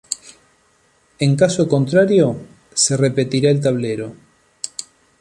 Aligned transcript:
En 1.19 1.35
caso 1.35 1.67
contrario, 1.69 2.35
se 2.73 2.97
repetirá 2.97 3.51
el 3.51 3.61
tablero. 3.61 4.15